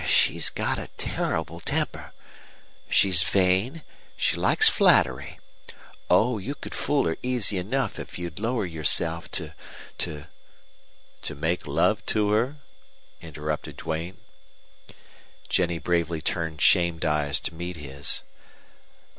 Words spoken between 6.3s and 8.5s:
you could fool her easy enough if you'd